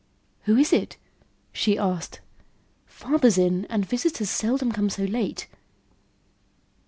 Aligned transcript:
"Who 0.45 0.57
is 0.57 0.73
it?" 0.73 0.97
she 1.53 1.77
asked. 1.77 2.21
"Father's 2.87 3.37
in 3.37 3.65
and 3.65 3.85
visitors 3.85 4.31
seldom 4.31 4.71
come 4.71 4.89
so 4.89 5.03
late." 5.03 5.47